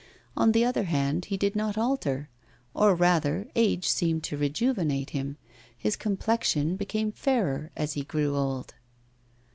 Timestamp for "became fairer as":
6.75-7.93